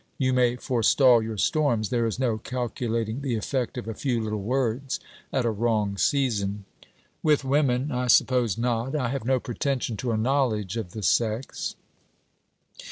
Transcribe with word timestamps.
You 0.17 0.33
may 0.33 0.55
forestall 0.55 1.21
your 1.21 1.37
storms. 1.37 1.89
There 1.89 2.07
is 2.07 2.17
no 2.17 2.39
calculating 2.39 3.21
the 3.21 3.35
effect 3.35 3.77
of 3.77 3.87
a 3.87 3.93
few 3.93 4.19
little 4.19 4.41
words 4.41 4.99
at 5.31 5.45
a 5.45 5.51
wrong 5.51 5.95
season.' 5.95 6.65
'With 7.21 7.43
women! 7.43 7.91
I 7.91 8.07
suppose 8.07 8.57
not. 8.57 8.95
I 8.95 9.09
have 9.09 9.25
no 9.25 9.39
pretension 9.39 9.97
to 9.97 10.11
a 10.11 10.17
knowledge 10.17 10.75
of 10.75 10.93
the 10.93 11.03
sex.' 11.03 11.75